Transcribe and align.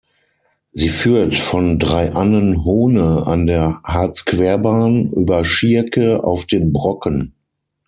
Sie 0.71 0.89
führt 0.89 1.37
von 1.37 1.77
Drei 1.77 2.11
Annen 2.15 2.63
Hohne 2.65 3.27
an 3.27 3.45
der 3.45 3.81
Harzquerbahn 3.83 5.11
über 5.11 5.43
Schierke 5.43 6.23
auf 6.23 6.47
den 6.47 6.73
Brocken. 6.73 7.35